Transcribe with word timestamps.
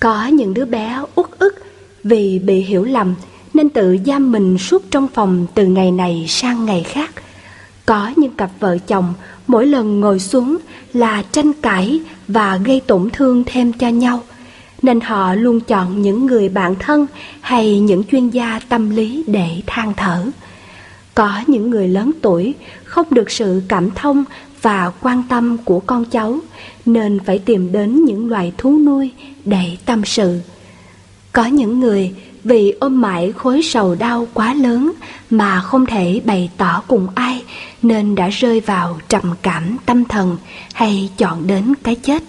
Có 0.00 0.26
những 0.26 0.54
đứa 0.54 0.64
bé 0.64 1.02
út 1.14 1.30
ức 1.38 1.54
vì 2.04 2.38
bị 2.38 2.60
hiểu 2.60 2.84
lầm 2.84 3.14
nên 3.54 3.68
tự 3.68 3.96
giam 4.06 4.32
mình 4.32 4.58
suốt 4.58 4.82
trong 4.90 5.08
phòng 5.08 5.46
từ 5.54 5.66
ngày 5.66 5.90
này 5.90 6.26
sang 6.28 6.64
ngày 6.64 6.82
khác. 6.82 7.10
Có 7.86 8.12
những 8.16 8.36
cặp 8.36 8.50
vợ 8.60 8.78
chồng 8.86 9.14
mỗi 9.46 9.66
lần 9.66 10.00
ngồi 10.00 10.18
xuống 10.18 10.56
là 10.92 11.22
tranh 11.32 11.52
cãi 11.52 12.00
và 12.28 12.56
gây 12.56 12.80
tổn 12.80 13.10
thương 13.12 13.44
thêm 13.46 13.72
cho 13.72 13.88
nhau, 13.88 14.22
nên 14.82 15.00
họ 15.00 15.34
luôn 15.34 15.60
chọn 15.60 16.02
những 16.02 16.26
người 16.26 16.48
bạn 16.48 16.74
thân 16.78 17.06
hay 17.40 17.80
những 17.80 18.04
chuyên 18.04 18.30
gia 18.30 18.60
tâm 18.68 18.90
lý 18.90 19.24
để 19.26 19.62
than 19.66 19.92
thở. 19.96 20.26
Có 21.14 21.42
những 21.46 21.70
người 21.70 21.88
lớn 21.88 22.10
tuổi 22.22 22.54
không 22.84 23.06
được 23.10 23.30
sự 23.30 23.62
cảm 23.68 23.90
thông 23.90 24.24
và 24.62 24.92
quan 25.00 25.22
tâm 25.28 25.56
của 25.64 25.80
con 25.80 26.04
cháu 26.04 26.38
nên 26.86 27.18
phải 27.24 27.38
tìm 27.38 27.72
đến 27.72 28.04
những 28.04 28.28
loài 28.28 28.52
thú 28.58 28.78
nuôi 28.78 29.10
để 29.44 29.76
tâm 29.84 30.04
sự. 30.04 30.40
Có 31.32 31.46
những 31.46 31.80
người 31.80 32.14
vì 32.44 32.74
ôm 32.80 33.00
mãi 33.00 33.32
khối 33.32 33.62
sầu 33.62 33.94
đau 33.94 34.28
quá 34.34 34.54
lớn 34.54 34.92
mà 35.30 35.60
không 35.60 35.86
thể 35.86 36.20
bày 36.24 36.50
tỏ 36.56 36.82
cùng 36.88 37.08
ai, 37.14 37.42
nên 37.82 38.14
đã 38.14 38.28
rơi 38.28 38.60
vào 38.60 38.98
trầm 39.08 39.34
cảm 39.42 39.76
tâm 39.86 40.04
thần 40.04 40.36
hay 40.74 41.10
chọn 41.16 41.46
đến 41.46 41.74
cái 41.82 41.94
chết. 41.94 42.22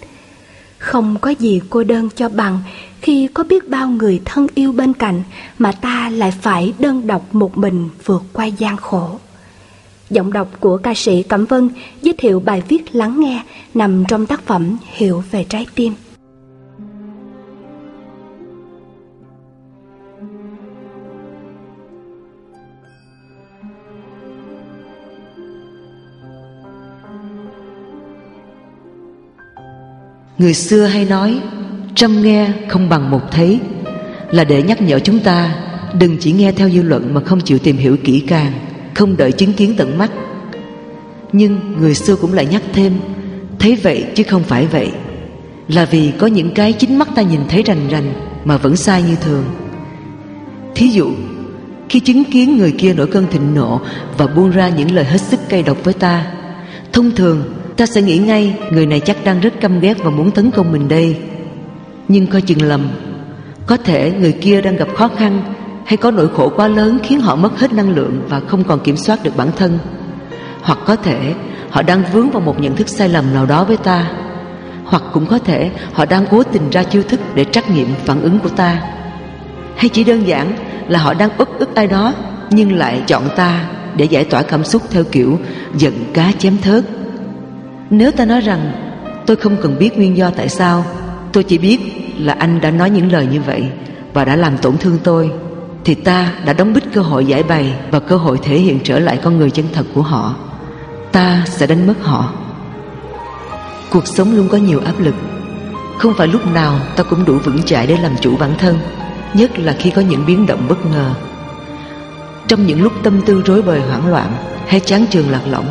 Không 0.78 1.16
có 1.20 1.30
gì 1.30 1.60
cô 1.70 1.84
đơn 1.84 2.08
cho 2.16 2.28
bằng 2.28 2.58
khi 3.00 3.28
có 3.34 3.44
biết 3.44 3.68
bao 3.68 3.88
người 3.88 4.20
thân 4.24 4.46
yêu 4.54 4.72
bên 4.72 4.92
cạnh 4.92 5.22
mà 5.58 5.72
ta 5.72 6.10
lại 6.10 6.32
phải 6.42 6.72
đơn 6.78 7.06
độc 7.06 7.34
một 7.34 7.58
mình 7.58 7.88
vượt 8.04 8.22
qua 8.32 8.46
gian 8.46 8.76
khổ. 8.76 9.18
Giọng 10.10 10.32
đọc 10.32 10.48
của 10.60 10.76
ca 10.76 10.94
sĩ 10.94 11.22
Cẩm 11.22 11.44
Vân 11.44 11.70
giới 12.02 12.14
thiệu 12.18 12.40
bài 12.40 12.62
viết 12.68 12.94
Lắng 12.96 13.20
nghe 13.20 13.42
nằm 13.74 14.04
trong 14.08 14.26
tác 14.26 14.46
phẩm 14.46 14.76
Hiểu 14.92 15.22
về 15.30 15.44
trái 15.44 15.66
tim. 15.74 15.94
Người 30.38 30.54
xưa 30.54 30.84
hay 30.84 31.04
nói 31.04 31.40
Trăm 31.94 32.22
nghe 32.22 32.52
không 32.68 32.88
bằng 32.88 33.10
một 33.10 33.30
thấy 33.30 33.60
Là 34.30 34.44
để 34.44 34.62
nhắc 34.62 34.82
nhở 34.82 34.98
chúng 34.98 35.20
ta, 35.20 35.54
Đừng 35.98 36.16
chỉ 36.20 36.32
nghe 36.32 36.52
theo 36.52 36.70
dư 36.70 36.82
luận 36.82 37.14
mà 37.14 37.20
không 37.20 37.40
chịu 37.40 37.58
tìm 37.58 37.76
hiểu 37.76 37.96
kỹ 38.04 38.24
càng 38.28 38.67
không 38.98 39.16
đợi 39.16 39.32
chứng 39.32 39.52
kiến 39.52 39.74
tận 39.76 39.98
mắt. 39.98 40.10
Nhưng 41.32 41.60
người 41.80 41.94
xưa 41.94 42.16
cũng 42.16 42.32
lại 42.32 42.46
nhắc 42.46 42.62
thêm, 42.72 42.92
Thấy 43.58 43.76
vậy 43.82 44.06
chứ 44.14 44.22
không 44.22 44.42
phải 44.42 44.66
vậy, 44.66 44.90
Là 45.68 45.84
vì 45.84 46.12
có 46.18 46.26
những 46.26 46.54
cái 46.54 46.72
chính 46.72 46.98
mắt 46.98 47.08
ta 47.14 47.22
nhìn 47.22 47.40
thấy 47.48 47.62
rành 47.62 47.88
rành 47.88 48.12
Mà 48.44 48.56
vẫn 48.56 48.76
sai 48.76 49.02
như 49.02 49.16
thường. 49.16 49.44
Thí 50.74 50.88
dụ, 50.88 51.10
Khi 51.88 52.00
chứng 52.00 52.24
kiến 52.24 52.56
người 52.56 52.72
kia 52.78 52.94
nổi 52.94 53.06
cơn 53.06 53.26
thịnh 53.30 53.54
nộ 53.54 53.80
Và 54.16 54.26
buông 54.26 54.50
ra 54.50 54.68
những 54.68 54.90
lời 54.90 55.04
hết 55.04 55.20
sức 55.20 55.40
cay 55.48 55.62
độc 55.62 55.84
với 55.84 55.94
ta, 55.94 56.26
Thông 56.92 57.10
thường 57.10 57.54
ta 57.76 57.86
sẽ 57.86 58.02
nghĩ 58.02 58.18
ngay 58.18 58.58
người 58.70 58.86
này 58.86 59.00
chắc 59.00 59.24
đang 59.24 59.40
rất 59.40 59.60
căm 59.60 59.80
ghét 59.80 59.94
và 60.04 60.10
muốn 60.10 60.30
tấn 60.30 60.50
công 60.50 60.72
mình 60.72 60.88
đây. 60.88 61.16
Nhưng 62.08 62.26
coi 62.26 62.40
chừng 62.40 62.62
lầm, 62.62 62.88
có 63.66 63.76
thể 63.76 64.12
người 64.20 64.32
kia 64.32 64.60
đang 64.60 64.76
gặp 64.76 64.88
khó 64.96 65.08
khăn 65.08 65.54
hay 65.88 65.96
có 65.96 66.10
nỗi 66.10 66.28
khổ 66.36 66.52
quá 66.56 66.68
lớn 66.68 66.98
khiến 67.02 67.20
họ 67.20 67.36
mất 67.36 67.58
hết 67.58 67.72
năng 67.72 67.94
lượng 67.94 68.26
và 68.28 68.40
không 68.40 68.64
còn 68.64 68.80
kiểm 68.80 68.96
soát 68.96 69.22
được 69.22 69.36
bản 69.36 69.48
thân? 69.56 69.78
Hoặc 70.62 70.78
có 70.86 70.96
thể 70.96 71.34
họ 71.70 71.82
đang 71.82 72.02
vướng 72.12 72.30
vào 72.30 72.40
một 72.40 72.60
nhận 72.60 72.76
thức 72.76 72.88
sai 72.88 73.08
lầm 73.08 73.34
nào 73.34 73.46
đó 73.46 73.64
với 73.64 73.76
ta. 73.76 74.10
Hoặc 74.84 75.02
cũng 75.12 75.26
có 75.26 75.38
thể 75.38 75.70
họ 75.92 76.04
đang 76.04 76.26
cố 76.30 76.42
tình 76.42 76.70
ra 76.70 76.82
chiêu 76.82 77.02
thức 77.02 77.20
để 77.34 77.44
trắc 77.44 77.70
nghiệm 77.70 77.88
phản 78.04 78.22
ứng 78.22 78.38
của 78.38 78.48
ta. 78.48 78.82
Hay 79.76 79.88
chỉ 79.88 80.04
đơn 80.04 80.26
giản 80.26 80.52
là 80.88 80.98
họ 80.98 81.14
đang 81.14 81.30
ức 81.38 81.48
ức 81.58 81.74
ai 81.74 81.86
đó, 81.86 82.14
nhưng 82.50 82.72
lại 82.72 83.02
chọn 83.06 83.22
ta 83.36 83.64
để 83.96 84.04
giải 84.04 84.24
tỏa 84.24 84.42
cảm 84.42 84.64
xúc 84.64 84.82
theo 84.90 85.04
kiểu 85.12 85.38
giận 85.74 85.94
cá 86.14 86.32
chém 86.38 86.58
thớt. 86.62 86.84
Nếu 87.90 88.10
ta 88.10 88.24
nói 88.24 88.40
rằng, 88.40 88.72
tôi 89.26 89.36
không 89.36 89.56
cần 89.62 89.78
biết 89.78 89.96
nguyên 89.96 90.16
do 90.16 90.30
tại 90.30 90.48
sao, 90.48 90.84
Tôi 91.32 91.44
chỉ 91.44 91.58
biết 91.58 91.78
là 92.18 92.32
anh 92.32 92.60
đã 92.60 92.70
nói 92.70 92.90
những 92.90 93.12
lời 93.12 93.26
như 93.32 93.40
vậy 93.40 93.64
Và 94.12 94.24
đã 94.24 94.36
làm 94.36 94.58
tổn 94.58 94.76
thương 94.76 94.98
tôi. 95.04 95.30
Thì 95.88 95.94
ta 95.94 96.32
đã 96.44 96.52
đóng 96.52 96.72
bít 96.72 96.84
cơ 96.92 97.00
hội 97.00 97.26
giải 97.26 97.42
bày 97.42 97.74
Và 97.90 98.00
cơ 98.00 98.16
hội 98.16 98.38
thể 98.42 98.58
hiện 98.58 98.80
trở 98.84 98.98
lại 98.98 99.18
con 99.22 99.38
người 99.38 99.50
chân 99.50 99.66
thật 99.72 99.86
của 99.94 100.02
họ. 100.02 100.34
Ta 101.12 101.44
sẽ 101.46 101.66
đánh 101.66 101.86
mất 101.86 101.94
họ. 102.02 102.32
Cuộc 103.90 104.06
sống 104.06 104.36
luôn 104.36 104.48
có 104.48 104.58
nhiều 104.58 104.80
áp 104.84 105.00
lực. 105.00 105.14
Không 105.98 106.14
phải 106.14 106.26
lúc 106.26 106.52
nào 106.54 106.80
ta 106.96 107.02
cũng 107.02 107.24
đủ 107.24 107.38
vững 107.44 107.62
chãi 107.62 107.86
để 107.86 107.96
làm 108.02 108.12
chủ 108.20 108.36
bản 108.36 108.54
thân, 108.58 108.78
Nhất 109.34 109.58
là 109.58 109.76
khi 109.78 109.90
có 109.90 110.02
những 110.02 110.26
biến 110.26 110.46
động 110.46 110.66
bất 110.68 110.86
ngờ. 110.86 111.10
Trong 112.48 112.66
những 112.66 112.82
lúc 112.82 112.92
tâm 113.02 113.20
tư 113.26 113.42
rối 113.44 113.62
bời 113.62 113.80
hoảng 113.80 114.08
loạn 114.08 114.32
Hay 114.66 114.80
chán 114.80 115.06
trường 115.10 115.30
lạc 115.30 115.42
lõng, 115.50 115.66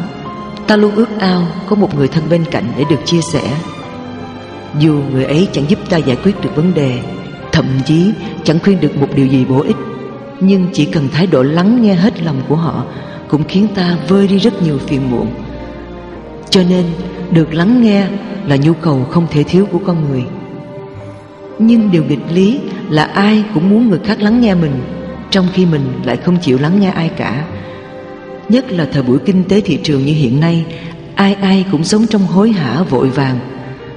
Ta 0.67 0.75
luôn 0.75 0.95
ước 0.95 1.09
ao 1.19 1.47
có 1.69 1.75
một 1.75 1.95
người 1.95 2.07
thân 2.07 2.23
bên 2.29 2.45
cạnh 2.51 2.71
để 2.77 2.83
được 2.89 2.99
chia 3.05 3.21
sẻ. 3.21 3.57
Dù 4.79 5.01
người 5.11 5.25
ấy 5.25 5.47
chẳng 5.53 5.69
giúp 5.69 5.79
ta 5.89 5.97
giải 5.97 6.17
quyết 6.23 6.41
được 6.41 6.55
vấn 6.55 6.73
đề, 6.73 6.99
Thậm 7.51 7.65
chí 7.85 8.11
chẳng 8.43 8.59
khuyên 8.63 8.79
được 8.79 8.97
một 8.97 9.07
điều 9.15 9.27
gì 9.27 9.45
bổ 9.45 9.61
ích. 9.61 9.75
Nhưng 10.39 10.67
chỉ 10.73 10.85
cần 10.85 11.07
thái 11.11 11.27
độ 11.27 11.43
lắng 11.43 11.81
nghe 11.81 11.93
hết 11.93 12.23
lòng 12.23 12.41
của 12.47 12.55
họ 12.55 12.85
Cũng 13.27 13.43
khiến 13.43 13.67
ta 13.75 13.97
vơi 14.07 14.27
đi 14.27 14.37
rất 14.37 14.63
nhiều 14.63 14.77
phiền 14.77 15.11
muộn. 15.11 15.27
Cho 16.49 16.63
nên, 16.69 16.85
được 17.31 17.53
lắng 17.53 17.83
nghe 17.83 18.07
là 18.45 18.55
nhu 18.55 18.73
cầu 18.73 19.03
không 19.11 19.27
thể 19.31 19.43
thiếu 19.43 19.65
của 19.71 19.79
con 19.85 20.09
người. 20.09 20.23
Nhưng 21.59 21.91
điều 21.91 22.03
nghịch 22.03 22.31
lý 22.33 22.59
là 22.89 23.03
ai 23.03 23.43
cũng 23.53 23.69
muốn 23.69 23.89
người 23.89 23.99
khác 24.05 24.21
lắng 24.21 24.41
nghe 24.41 24.55
mình, 24.55 24.81
Trong 25.31 25.47
khi 25.53 25.65
mình 25.65 25.81
lại 26.03 26.17
không 26.17 26.37
chịu 26.41 26.57
lắng 26.57 26.79
nghe 26.79 26.89
ai 26.89 27.09
cả. 27.09 27.45
Nhất 28.49 28.71
là 28.71 28.87
thời 28.91 29.03
buổi 29.03 29.19
kinh 29.25 29.43
tế 29.43 29.61
thị 29.61 29.79
trường 29.83 30.05
như 30.05 30.13
hiện 30.13 30.39
nay, 30.39 30.65
Ai 31.15 31.33
ai 31.33 31.65
cũng 31.71 31.83
sống 31.83 32.07
trong 32.07 32.21
hối 32.21 32.51
hả, 32.51 32.83
vội 32.89 33.09
vàng. 33.09 33.39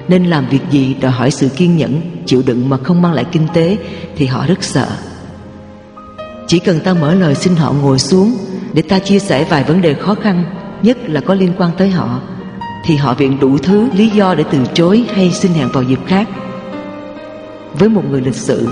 Nên 0.07 0.25
làm 0.25 0.45
việc 0.49 0.61
gì 0.71 0.95
đòi 1.01 1.11
hỏi 1.11 1.31
sự 1.31 1.49
kiên 1.49 1.77
nhẫn, 1.77 2.01
Chịu 2.25 2.43
đựng 2.45 2.69
mà 2.69 2.77
không 2.77 3.01
mang 3.01 3.13
lại 3.13 3.25
kinh 3.31 3.47
tế 3.53 3.77
Thì 4.15 4.25
họ 4.25 4.45
rất 4.47 4.63
sợ. 4.63 4.87
Chỉ 6.51 6.59
cần 6.59 6.79
ta 6.79 6.93
mở 6.93 7.13
lời 7.13 7.35
xin 7.35 7.55
họ 7.55 7.73
ngồi 7.73 7.99
xuống 7.99 8.37
Để 8.73 8.81
ta 8.81 8.99
chia 8.99 9.19
sẻ 9.19 9.45
vài 9.49 9.63
vấn 9.63 9.81
đề 9.81 9.93
khó 9.93 10.15
khăn, 10.15 10.43
Nhất 10.81 10.97
là 11.05 11.21
có 11.21 11.33
liên 11.33 11.53
quan 11.57 11.71
tới 11.77 11.89
họ, 11.89 12.19
Thì 12.85 12.95
họ 12.95 13.13
viện 13.13 13.39
đủ 13.39 13.57
thứ 13.57 13.89
lý 13.93 14.09
do 14.09 14.35
để 14.35 14.43
từ 14.51 14.59
chối 14.73 15.05
Hay 15.13 15.31
xin 15.31 15.51
hẹn 15.51 15.69
vào 15.73 15.83
dịp 15.83 15.99
khác. 16.07 16.29
Với 17.73 17.89
một 17.89 18.03
người 18.09 18.21
lịch 18.21 18.35
sự, 18.35 18.69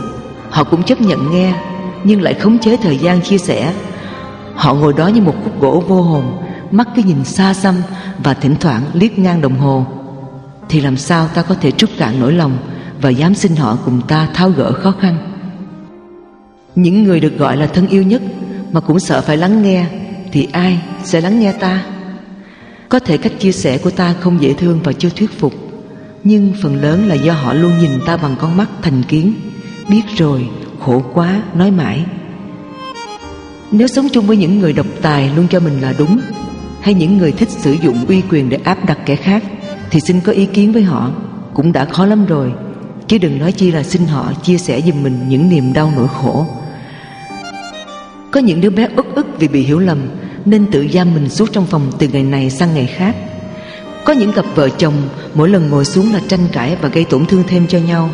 Họ 0.49 0.63
cũng 0.63 0.83
chấp 0.83 1.01
nhận 1.01 1.31
nghe, 1.31 1.53
Nhưng 2.03 2.21
lại 2.21 2.33
khống 2.33 2.59
chế 2.59 2.77
thời 2.77 2.97
gian 2.97 3.21
chia 3.21 3.37
sẻ. 3.37 3.73
Họ 4.55 4.73
ngồi 4.73 4.93
đó 4.93 5.07
như 5.07 5.21
một 5.21 5.35
khúc 5.43 5.61
gỗ 5.61 5.83
vô 5.87 6.01
hồn, 6.01 6.23
Mắt 6.71 6.87
cứ 6.95 7.01
nhìn 7.05 7.23
xa 7.23 7.53
xăm 7.53 7.75
Và 8.23 8.33
thỉnh 8.33 8.55
thoảng 8.59 8.81
liếc 8.93 9.19
ngang 9.19 9.41
đồng 9.41 9.59
hồ. 9.59 9.85
Thì 10.69 10.81
làm 10.81 10.97
sao 10.97 11.27
ta 11.27 11.41
có 11.41 11.55
thể 11.55 11.71
trút 11.71 11.89
cạn 11.97 12.19
nỗi 12.19 12.33
lòng 12.33 12.57
Và 13.01 13.09
dám 13.09 13.35
xin 13.35 13.55
họ 13.55 13.77
cùng 13.85 14.01
ta 14.07 14.27
tháo 14.33 14.49
gỡ 14.49 14.73
khó 14.73 14.93
khăn? 15.01 15.28
Những 16.81 17.03
người 17.03 17.19
được 17.19 17.37
gọi 17.37 17.57
là 17.57 17.67
thân 17.67 17.87
yêu 17.87 18.03
nhất 18.03 18.21
Mà 18.71 18.79
cũng 18.79 18.99
sợ 18.99 19.21
phải 19.21 19.37
lắng 19.37 19.63
nghe 19.63 19.85
Thì 20.31 20.47
ai 20.51 20.81
sẽ 21.03 21.21
lắng 21.21 21.39
nghe 21.39 21.51
ta? 21.51 21.85
Có 22.89 22.99
thể 22.99 23.17
cách 23.17 23.31
chia 23.39 23.51
sẻ 23.51 23.77
của 23.77 23.89
ta 23.89 24.15
không 24.19 24.41
dễ 24.41 24.53
thương 24.53 24.79
và 24.83 24.93
chưa 24.93 25.09
thuyết 25.09 25.39
phục 25.39 25.53
Nhưng 26.23 26.53
phần 26.61 26.75
lớn 26.81 27.07
là 27.07 27.15
do 27.15 27.33
họ 27.33 27.53
luôn 27.53 27.71
nhìn 27.79 27.91
ta 28.05 28.17
bằng 28.17 28.35
con 28.39 28.57
mắt 28.57 28.69
thành 28.81 29.03
kiến 29.03 29.33
Biết 29.89 30.01
rồi, 30.17 30.49
khổ 30.79 31.03
quá, 31.13 31.41
nói 31.55 31.71
mãi. 31.71 32.05
Nếu 33.71 33.87
sống 33.87 34.07
chung 34.11 34.27
với 34.27 34.37
những 34.37 34.59
người 34.59 34.73
độc 34.73 34.87
tài 35.01 35.31
luôn 35.35 35.47
cho 35.47 35.59
mình 35.59 35.81
là 35.81 35.93
đúng 35.97 36.19
Hay 36.81 36.93
những 36.93 37.17
người 37.17 37.31
thích 37.31 37.49
sử 37.49 37.71
dụng 37.71 38.05
uy 38.07 38.21
quyền 38.29 38.49
để 38.49 38.59
áp 38.63 38.85
đặt 38.85 38.97
kẻ 39.05 39.15
khác 39.15 39.43
Thì 39.89 39.99
xin 39.99 40.21
có 40.21 40.31
ý 40.31 40.45
kiến 40.45 40.71
với 40.71 40.83
họ 40.83 41.11
Cũng 41.53 41.71
đã 41.71 41.85
khó 41.85 42.05
lắm 42.05 42.25
rồi. 42.25 42.51
Chứ 43.07 43.17
đừng 43.17 43.39
nói 43.39 43.51
chi 43.51 43.71
là 43.71 43.83
xin 43.83 44.05
họ 44.05 44.33
chia 44.43 44.57
sẻ 44.57 44.81
giùm 44.81 45.03
mình 45.03 45.19
những 45.29 45.49
niềm 45.49 45.73
đau 45.73 45.93
nỗi 45.95 46.07
khổ. 46.07 46.45
Có 48.31 48.39
những 48.39 48.61
đứa 48.61 48.69
bé 48.69 48.87
ức 48.95 49.05
ức 49.15 49.25
vì 49.39 49.47
bị 49.47 49.61
hiểu 49.61 49.79
lầm 49.79 49.97
Nên 50.45 50.65
tự 50.71 50.87
giam 50.93 51.13
mình 51.13 51.29
suốt 51.29 51.49
trong 51.51 51.65
phòng 51.65 51.91
từ 51.99 52.07
ngày 52.07 52.23
này 52.23 52.49
sang 52.49 52.73
ngày 52.73 52.85
khác. 52.85 53.15
Có 54.03 54.13
những 54.13 54.33
cặp 54.33 54.45
vợ 54.55 54.69
chồng 54.69 54.93
mỗi 55.33 55.49
lần 55.49 55.69
ngồi 55.69 55.85
xuống 55.85 56.13
là 56.13 56.21
tranh 56.27 56.47
cãi 56.51 56.77
và 56.81 56.89
gây 56.89 57.05
tổn 57.05 57.25
thương 57.25 57.43
thêm 57.47 57.67
cho 57.67 57.79
nhau 57.79 58.09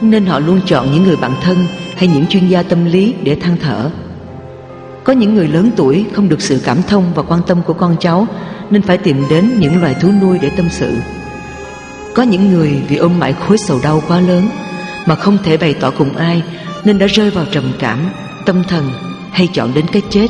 Nên 0.00 0.26
họ 0.26 0.38
luôn 0.38 0.60
chọn 0.66 0.92
những 0.92 1.02
người 1.04 1.16
bạn 1.16 1.32
thân 1.42 1.56
hay 1.96 2.08
những 2.08 2.26
chuyên 2.26 2.48
gia 2.48 2.62
tâm 2.62 2.84
lý 2.84 3.14
để 3.22 3.34
than 3.34 3.56
thở. 3.62 3.90
Có 5.04 5.12
những 5.12 5.34
người 5.34 5.48
lớn 5.48 5.70
tuổi 5.76 6.04
không 6.12 6.28
được 6.28 6.42
sự 6.42 6.60
cảm 6.64 6.82
thông 6.82 7.14
và 7.14 7.22
quan 7.22 7.40
tâm 7.46 7.62
của 7.66 7.74
con 7.74 7.96
cháu 8.00 8.26
Nên 8.70 8.82
phải 8.82 8.98
tìm 8.98 9.24
đến 9.30 9.50
những 9.60 9.80
loài 9.80 9.94
thú 10.00 10.12
nuôi 10.22 10.38
để 10.42 10.50
tâm 10.56 10.68
sự. 10.70 10.96
Có 12.14 12.22
những 12.22 12.52
người 12.52 12.82
vì 12.88 12.96
ôm 12.96 13.18
mãi 13.18 13.32
khối 13.32 13.58
sầu 13.58 13.80
đau 13.82 14.02
quá 14.08 14.20
lớn 14.20 14.48
Mà 15.06 15.14
không 15.14 15.38
thể 15.44 15.56
bày 15.56 15.74
tỏ 15.74 15.90
cùng 15.90 16.16
ai 16.16 16.42
Nên 16.84 16.98
đã 16.98 17.06
rơi 17.06 17.30
vào 17.30 17.44
trầm 17.52 17.72
cảm, 17.78 17.98
tâm 18.46 18.62
thần 18.68 18.90
hay 19.32 19.48
chọn 19.52 19.74
đến 19.74 19.86
cái 19.92 20.02
chết? 20.10 20.28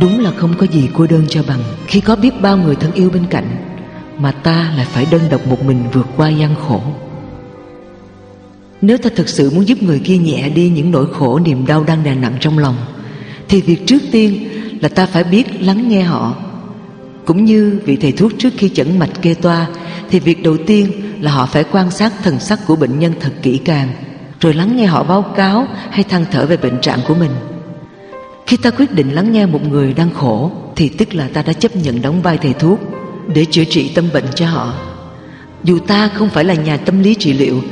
Đúng 0.00 0.20
là 0.20 0.30
không 0.36 0.54
có 0.58 0.66
gì 0.66 0.88
cô 0.94 1.06
đơn 1.06 1.24
cho 1.28 1.42
bằng. 1.48 1.62
Khi 1.86 2.00
có 2.00 2.16
biết 2.16 2.40
bao 2.42 2.56
người 2.56 2.76
thân 2.76 2.92
yêu 2.92 3.10
bên 3.10 3.26
cạnh, 3.30 3.56
Mà 4.18 4.32
ta 4.32 4.72
lại 4.76 4.86
phải 4.92 5.06
đơn 5.10 5.20
độc 5.30 5.46
một 5.46 5.64
mình 5.64 5.84
vượt 5.92 6.06
qua 6.16 6.28
gian 6.28 6.54
khổ. 6.68 6.80
Nếu 8.80 8.98
ta 8.98 9.10
thực 9.16 9.28
sự 9.28 9.50
muốn 9.50 9.68
giúp 9.68 9.82
người 9.82 9.98
kia 9.98 10.16
nhẹ 10.16 10.48
đi 10.48 10.68
những 10.68 10.90
nỗi 10.90 11.06
khổ, 11.12 11.38
niềm 11.38 11.66
đau 11.66 11.84
đang 11.84 12.04
đè 12.04 12.14
nặng 12.14 12.36
trong 12.40 12.58
lòng, 12.58 12.76
Thì 13.48 13.60
việc 13.60 13.86
trước 13.86 14.02
tiên 14.12 14.48
là 14.80 14.88
ta 14.88 15.06
phải 15.06 15.24
biết 15.24 15.62
lắng 15.62 15.88
nghe 15.88 16.02
họ. 16.02 16.34
Cũng 17.24 17.44
như 17.44 17.80
vị 17.84 17.96
thầy 17.96 18.12
thuốc 18.12 18.32
trước 18.38 18.52
khi 18.56 18.68
chẩn 18.68 18.98
mạch 18.98 19.22
kê 19.22 19.34
toa, 19.34 19.66
Thì 20.10 20.20
việc 20.20 20.42
đầu 20.42 20.56
tiên 20.66 20.92
là 21.20 21.30
họ 21.32 21.46
phải 21.46 21.64
quan 21.64 21.90
sát 21.90 22.12
thần 22.22 22.40
sắc 22.40 22.58
của 22.66 22.76
bệnh 22.76 22.98
nhân 22.98 23.12
thật 23.20 23.32
kỹ 23.42 23.58
càng, 23.58 23.88
Rồi 24.40 24.54
lắng 24.54 24.76
nghe 24.76 24.86
họ 24.86 25.02
báo 25.02 25.22
cáo 25.22 25.66
hay 25.90 26.04
than 26.04 26.24
thở 26.30 26.46
về 26.46 26.56
bệnh 26.56 26.80
trạng 26.80 27.00
của 27.08 27.14
mình. 27.14 27.30
Khi 28.52 28.58
ta 28.58 28.70
quyết 28.70 28.94
định 28.94 29.14
lắng 29.14 29.32
nghe 29.32 29.46
một 29.46 29.68
người 29.68 29.92
đang 29.92 30.14
khổ, 30.14 30.50
Thì 30.76 30.88
tức 30.88 31.14
là 31.14 31.28
ta 31.28 31.42
đã 31.42 31.52
chấp 31.52 31.76
nhận 31.76 32.02
đóng 32.02 32.22
vai 32.22 32.38
thầy 32.38 32.52
thuốc 32.52 32.80
Để 33.34 33.44
chữa 33.44 33.64
trị 33.64 33.92
tâm 33.94 34.08
bệnh 34.12 34.24
cho 34.34 34.46
họ. 34.46 34.74
Dù 35.64 35.78
ta 35.78 36.08
không 36.08 36.28
phải 36.28 36.44
là 36.44 36.54
nhà 36.54 36.76
tâm 36.76 37.02
lý 37.02 37.14
trị 37.14 37.32
liệu, 37.32 37.62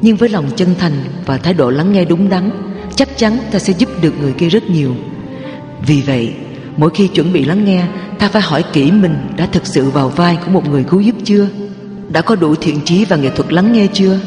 Nhưng 0.00 0.16
với 0.16 0.28
lòng 0.28 0.50
chân 0.56 0.74
thành 0.78 0.92
và 1.26 1.38
thái 1.38 1.54
độ 1.54 1.70
lắng 1.70 1.92
nghe 1.92 2.04
đúng 2.04 2.28
đắn, 2.28 2.50
Chắc 2.94 3.16
chắn 3.16 3.38
ta 3.50 3.58
sẽ 3.58 3.72
giúp 3.78 3.88
được 4.02 4.14
người 4.20 4.32
kia 4.32 4.48
rất 4.48 4.70
nhiều. 4.70 4.94
Vì 5.86 6.00
vậy, 6.00 6.32
Mỗi 6.76 6.90
khi 6.94 7.08
chuẩn 7.08 7.32
bị 7.32 7.44
lắng 7.44 7.64
nghe, 7.64 7.86
Ta 8.18 8.28
phải 8.28 8.42
hỏi 8.42 8.64
kỹ 8.72 8.90
mình 8.90 9.16
đã 9.36 9.46
thực 9.46 9.66
sự 9.66 9.90
vào 9.90 10.08
vai 10.08 10.38
của 10.44 10.50
một 10.50 10.68
người 10.68 10.84
cứu 10.84 11.00
giúp 11.00 11.16
chưa? 11.24 11.48
Đã 12.08 12.20
có 12.20 12.36
đủ 12.36 12.54
thiện 12.54 12.80
trí 12.84 13.04
và 13.04 13.16
nghệ 13.16 13.30
thuật 13.36 13.52
lắng 13.52 13.72
nghe 13.72 13.86
chưa? 13.92 14.18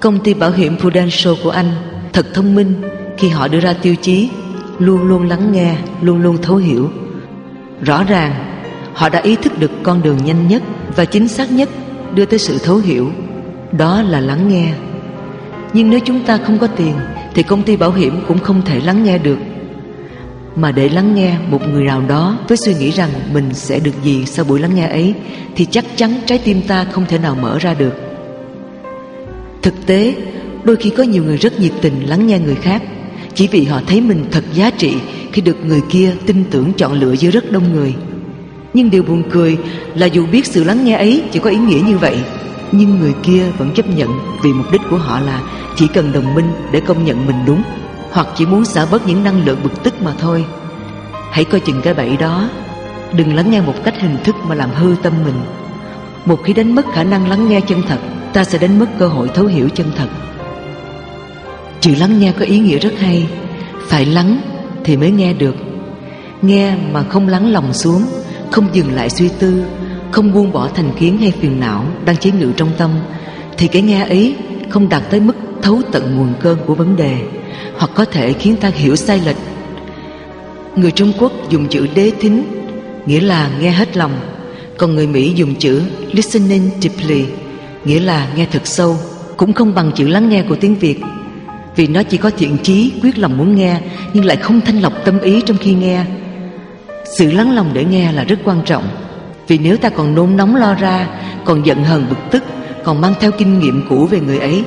Công 0.00 0.18
ty 0.20 0.34
bảo 0.34 0.50
hiểm 0.50 0.78
Prudential 0.78 1.34
của 1.42 1.50
anh 1.50 1.70
Thật 2.12 2.26
thông 2.34 2.54
minh 2.54 2.74
khi 3.18 3.28
họ 3.28 3.48
đưa 3.48 3.60
ra 3.60 3.72
tiêu 3.72 3.94
chí 3.96 4.30
Luôn 4.78 5.02
luôn 5.02 5.28
lắng 5.28 5.52
nghe 5.52 5.76
Luôn 6.00 6.22
luôn 6.22 6.38
thấu 6.42 6.56
hiểu. 6.56 6.90
Rõ 7.82 8.04
ràng 8.04 8.34
Họ 8.94 9.08
đã 9.08 9.20
ý 9.20 9.36
thức 9.36 9.58
được 9.58 9.70
con 9.82 10.02
đường 10.02 10.18
nhanh 10.24 10.48
nhất 10.48 10.62
Và 10.96 11.04
chính 11.04 11.28
xác 11.28 11.52
nhất 11.52 11.68
Đưa 12.14 12.24
tới 12.24 12.38
sự 12.38 12.58
thấu 12.58 12.76
hiểu 12.76 13.10
Đó 13.72 14.02
là 14.02 14.20
lắng 14.20 14.48
nghe. 14.48 14.72
Nhưng 15.72 15.90
nếu 15.90 16.00
chúng 16.04 16.24
ta 16.24 16.36
không 16.36 16.58
có 16.58 16.66
tiền 16.66 16.94
Thì 17.34 17.42
công 17.42 17.62
ty 17.62 17.76
bảo 17.76 17.92
hiểm 17.92 18.20
cũng 18.28 18.38
không 18.38 18.62
thể 18.64 18.80
lắng 18.80 19.04
nghe 19.04 19.18
được. 19.18 19.38
Mà 20.56 20.72
để 20.72 20.88
lắng 20.88 21.14
nghe 21.14 21.36
một 21.50 21.68
người 21.68 21.84
nào 21.84 22.02
đó 22.08 22.38
với 22.48 22.56
suy 22.56 22.74
nghĩ 22.74 22.90
rằng 22.90 23.10
mình 23.32 23.54
sẽ 23.54 23.78
được 23.78 24.02
gì 24.02 24.26
sau 24.26 24.44
buổi 24.44 24.60
lắng 24.60 24.74
nghe 24.74 24.86
ấy 24.86 25.14
thì 25.56 25.64
chắc 25.64 25.84
chắn 25.96 26.14
trái 26.26 26.38
tim 26.44 26.62
ta 26.62 26.84
không 26.84 27.06
thể 27.08 27.18
nào 27.18 27.36
mở 27.40 27.58
ra 27.58 27.74
được. 27.74 27.94
Thực 29.62 29.86
tế, 29.86 30.14
đôi 30.64 30.76
khi 30.76 30.90
có 30.90 31.02
nhiều 31.02 31.24
người 31.24 31.36
rất 31.36 31.60
nhiệt 31.60 31.72
tình 31.80 32.08
lắng 32.08 32.26
nghe 32.26 32.38
người 32.38 32.54
khác 32.54 32.82
chỉ 33.38 33.48
vì 33.48 33.64
họ 33.64 33.80
thấy 33.86 34.00
mình 34.00 34.24
thật 34.30 34.44
giá 34.52 34.70
trị 34.70 34.96
khi 35.32 35.42
được 35.42 35.56
người 35.64 35.80
kia 35.90 36.14
tin 36.26 36.44
tưởng 36.50 36.72
chọn 36.72 36.92
lựa 36.92 37.12
giữa 37.12 37.30
rất 37.30 37.52
đông 37.52 37.72
người. 37.72 37.94
Nhưng 38.74 38.90
điều 38.90 39.02
buồn 39.02 39.22
cười 39.30 39.58
là 39.94 40.06
dù 40.06 40.26
biết 40.26 40.46
sự 40.46 40.64
lắng 40.64 40.84
nghe 40.84 40.96
ấy 40.96 41.22
chỉ 41.32 41.38
có 41.38 41.50
ý 41.50 41.56
nghĩa 41.56 41.80
như 41.86 41.98
vậy, 41.98 42.18
nhưng 42.72 42.98
người 42.98 43.14
kia 43.22 43.44
vẫn 43.58 43.70
chấp 43.74 43.88
nhận 43.96 44.08
vì 44.42 44.52
mục 44.52 44.66
đích 44.72 44.80
của 44.90 44.96
họ 44.96 45.20
là 45.20 45.42
chỉ 45.76 45.86
cần 45.94 46.12
đồng 46.12 46.34
minh 46.34 46.52
để 46.72 46.80
công 46.80 47.04
nhận 47.04 47.26
mình 47.26 47.36
đúng, 47.46 47.62
hoặc 48.10 48.26
chỉ 48.36 48.46
muốn 48.46 48.64
xả 48.64 48.86
bớt 48.90 49.06
những 49.06 49.24
năng 49.24 49.44
lượng 49.44 49.58
bực 49.62 49.82
tức 49.82 50.02
mà 50.02 50.14
thôi. 50.18 50.44
Hãy 51.30 51.44
coi 51.44 51.60
chừng 51.60 51.80
cái 51.82 51.94
bẫy 51.94 52.16
đó. 52.16 52.48
Đừng 53.12 53.34
lắng 53.34 53.50
nghe 53.50 53.60
một 53.60 53.74
cách 53.84 53.94
hình 54.00 54.16
thức 54.24 54.36
mà 54.48 54.54
làm 54.54 54.70
hư 54.70 54.94
tâm 55.02 55.12
mình. 55.24 55.40
Một 56.24 56.40
khi 56.44 56.52
đánh 56.52 56.74
mất 56.74 56.86
khả 56.92 57.04
năng 57.04 57.28
lắng 57.28 57.48
nghe 57.48 57.60
chân 57.60 57.82
thật, 57.88 57.98
ta 58.32 58.44
sẽ 58.44 58.58
đánh 58.58 58.78
mất 58.78 58.86
cơ 58.98 59.08
hội 59.08 59.28
thấu 59.34 59.46
hiểu 59.46 59.68
chân 59.68 59.86
thật 59.96 60.08
chữ 61.80 61.94
lắng 61.94 62.18
nghe 62.18 62.32
có 62.38 62.44
ý 62.44 62.58
nghĩa 62.58 62.78
rất 62.78 62.92
hay 62.98 63.26
phải 63.88 64.06
lắng 64.06 64.40
thì 64.84 64.96
mới 64.96 65.10
nghe 65.10 65.32
được 65.32 65.54
nghe 66.42 66.74
mà 66.92 67.02
không 67.02 67.28
lắng 67.28 67.52
lòng 67.52 67.72
xuống 67.72 68.02
không 68.50 68.68
dừng 68.72 68.94
lại 68.94 69.10
suy 69.10 69.28
tư 69.38 69.64
không 70.10 70.32
buông 70.32 70.52
bỏ 70.52 70.68
thành 70.74 70.90
kiến 70.98 71.18
hay 71.18 71.30
phiền 71.30 71.60
não 71.60 71.84
đang 72.04 72.16
chế 72.16 72.30
ngự 72.30 72.52
trong 72.56 72.70
tâm 72.78 72.90
thì 73.58 73.68
cái 73.68 73.82
nghe 73.82 74.04
ấy 74.04 74.34
không 74.68 74.88
đạt 74.88 75.02
tới 75.10 75.20
mức 75.20 75.36
thấu 75.62 75.82
tận 75.92 76.16
nguồn 76.16 76.34
cơn 76.40 76.58
của 76.66 76.74
vấn 76.74 76.96
đề 76.96 77.18
hoặc 77.78 77.90
có 77.94 78.04
thể 78.04 78.32
khiến 78.32 78.56
ta 78.56 78.68
hiểu 78.68 78.96
sai 78.96 79.20
lệch. 79.26 79.36
Người 80.76 80.90
Trung 80.90 81.12
Quốc 81.18 81.32
dùng 81.50 81.68
chữ 81.68 81.86
đế 81.94 82.12
thính, 82.20 82.42
nghĩa 83.06 83.20
là 83.20 83.50
nghe 83.60 83.70
hết 83.70 83.96
lòng, 83.96 84.12
còn 84.76 84.94
người 84.94 85.06
Mỹ 85.06 85.32
dùng 85.34 85.54
chữ 85.54 85.82
listening 86.12 86.70
deeply, 86.80 87.24
nghĩa 87.84 88.00
là 88.00 88.28
nghe 88.36 88.46
thật 88.52 88.66
sâu, 88.66 88.96
cũng 89.36 89.52
không 89.52 89.74
bằng 89.74 89.92
chữ 89.94 90.08
lắng 90.08 90.28
nghe 90.28 90.42
của 90.42 90.56
tiếng 90.60 90.74
Việt. 90.74 91.00
Vì 91.78 91.86
nó 91.86 92.02
chỉ 92.02 92.16
có 92.16 92.30
thiện 92.30 92.56
chí, 92.62 92.92
quyết 93.02 93.18
lòng 93.18 93.38
muốn 93.38 93.56
nghe, 93.56 93.80
nhưng 94.12 94.24
lại 94.24 94.36
không 94.36 94.60
thanh 94.60 94.80
lọc 94.80 94.92
tâm 95.04 95.20
ý 95.20 95.40
trong 95.46 95.56
khi 95.56 95.74
nghe. 95.74 96.04
Sự 97.18 97.30
lắng 97.32 97.54
lòng 97.54 97.70
để 97.72 97.84
nghe 97.84 98.12
là 98.12 98.24
rất 98.24 98.38
quan 98.44 98.62
trọng, 98.64 98.84
vì 99.48 99.58
nếu 99.58 99.76
ta 99.76 99.88
còn 99.88 100.14
nôn 100.14 100.36
nóng 100.36 100.56
lo 100.56 100.74
ra, 100.74 101.06
còn 101.44 101.66
giận 101.66 101.84
hờn 101.84 102.06
bực 102.10 102.18
tức, 102.30 102.42
còn 102.84 103.00
mang 103.00 103.14
theo 103.20 103.30
kinh 103.30 103.58
nghiệm 103.58 103.86
cũ 103.88 104.06
về 104.06 104.20
người 104.20 104.38
ấy, 104.38 104.64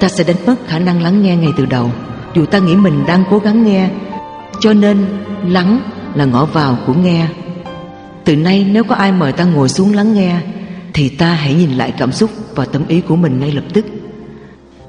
ta 0.00 0.08
sẽ 0.08 0.24
đánh 0.24 0.36
mất 0.46 0.54
khả 0.66 0.78
năng 0.78 1.02
lắng 1.02 1.22
nghe 1.22 1.36
ngay 1.36 1.52
từ 1.56 1.66
đầu 1.66 1.90
dù 2.34 2.46
ta 2.46 2.58
nghĩ 2.58 2.76
mình 2.76 3.04
đang 3.06 3.24
cố 3.30 3.38
gắng 3.38 3.64
nghe. 3.64 3.88
Cho 4.60 4.72
nên 4.72 5.06
lắng 5.46 5.80
là 6.14 6.24
ngõ 6.24 6.44
vào 6.44 6.78
của 6.86 6.94
nghe. 6.94 7.26
Từ 8.24 8.36
nay 8.36 8.66
nếu 8.72 8.84
có 8.84 8.94
ai 8.94 9.12
mời 9.12 9.32
ta 9.32 9.44
ngồi 9.44 9.68
xuống 9.68 9.94
lắng 9.94 10.14
nghe 10.14 10.40
thì 10.94 11.08
ta 11.08 11.32
hãy 11.32 11.54
nhìn 11.54 11.70
lại 11.70 11.92
cảm 11.98 12.12
xúc 12.12 12.30
và 12.54 12.64
tâm 12.64 12.82
ý 12.88 13.00
của 13.00 13.16
mình 13.16 13.40
ngay 13.40 13.52
lập 13.52 13.64
tức 13.72 13.84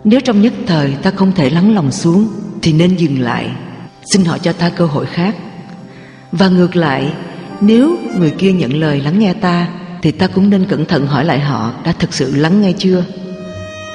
nếu 0.03 0.19
trong 0.19 0.41
nhất 0.41 0.53
thời 0.65 0.95
ta 1.01 1.11
không 1.11 1.31
thể 1.31 1.49
lắng 1.49 1.75
lòng 1.75 1.91
xuống, 1.91 2.27
thì 2.61 2.73
nên 2.73 2.95
dừng 2.95 3.21
lại. 3.21 3.51
Xin 4.11 4.25
họ 4.25 4.37
cho 4.37 4.53
ta 4.53 4.69
cơ 4.69 4.85
hội 4.85 5.05
khác. 5.05 5.35
Và 6.31 6.47
ngược 6.47 6.75
lại, 6.75 7.13
nếu 7.61 7.97
người 8.17 8.31
kia 8.31 8.51
nhận 8.51 8.73
lời 8.73 9.01
lắng 9.01 9.19
nghe 9.19 9.33
ta, 9.33 9.67
thì 10.01 10.11
ta 10.11 10.27
cũng 10.27 10.49
nên 10.49 10.65
cẩn 10.65 10.85
thận 10.85 11.07
hỏi 11.07 11.25
lại 11.25 11.39
họ, 11.39 11.73
đã 11.83 11.91
thực 11.91 12.13
sự 12.13 12.35
lắng 12.35 12.61
nghe 12.61 12.71
chưa? 12.77 13.03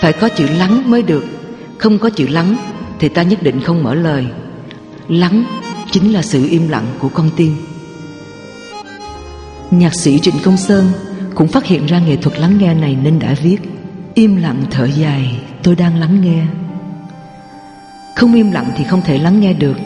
Phải 0.00 0.12
có 0.12 0.28
chữ 0.28 0.46
lắng 0.58 0.90
mới 0.90 1.02
được. 1.02 1.24
Không 1.78 1.98
có 1.98 2.10
chữ 2.10 2.28
lắng, 2.28 2.56
thì 2.98 3.08
ta 3.08 3.22
nhất 3.22 3.42
định 3.42 3.60
không 3.60 3.82
mở 3.82 3.94
lời. 3.94 4.26
Lắng 5.08 5.44
chính 5.90 6.12
là 6.12 6.22
sự 6.22 6.48
im 6.50 6.68
lặng 6.68 6.86
của 6.98 7.08
con 7.08 7.30
tim. 7.36 7.56
Nhạc 9.70 9.94
sĩ 9.94 10.18
trịnh 10.18 10.34
công 10.44 10.56
sơn 10.56 10.84
cũng 11.34 11.48
phát 11.48 11.64
hiện 11.64 11.86
ra 11.86 11.98
nghệ 11.98 12.16
thuật 12.16 12.38
lắng 12.38 12.58
nghe 12.58 12.74
này 12.74 12.96
nên 13.02 13.18
đã 13.18 13.34
viết, 13.42 13.58
im 14.14 14.36
lặng 14.36 14.64
thở 14.70 14.84
dài 14.84 15.38
tôi 15.64 15.76
đang 15.76 15.98
lắng 15.98 16.20
nghe 16.20 16.44
không 18.16 18.34
im 18.34 18.50
lặng 18.50 18.70
thì 18.76 18.84
không 18.84 19.02
thể 19.02 19.18
lắng 19.18 19.40
nghe 19.40 19.52
được 19.52 19.76